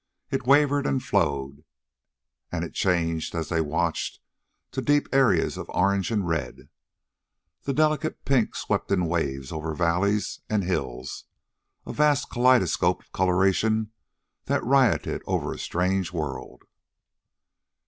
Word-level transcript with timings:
It 0.31 0.47
wavered 0.47 0.87
and 0.87 1.03
flowed, 1.03 1.63
and 2.51 2.65
it 2.65 2.73
changed, 2.73 3.35
as 3.35 3.49
they 3.49 3.61
watched, 3.61 4.19
to 4.71 4.81
deep 4.81 5.07
areas 5.13 5.57
of 5.57 5.69
orange 5.69 6.09
and 6.09 6.27
red. 6.27 6.69
The 7.65 7.73
delicate 7.73 8.25
pink 8.25 8.55
swept 8.55 8.89
in 8.91 9.05
waves 9.05 9.51
over 9.51 9.75
valleys 9.75 10.39
and 10.49 10.63
hills, 10.63 11.25
a 11.85 11.93
vast 11.93 12.31
kaleidoscopic 12.31 13.11
coloration 13.11 13.91
that 14.45 14.63
rioted 14.63 15.21
over 15.27 15.53
a 15.53 15.59
strange 15.59 16.11
world. 16.11 16.63